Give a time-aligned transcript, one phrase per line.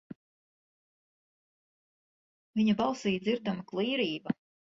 [2.59, 4.35] Viņa balsī dzirdama klīrība.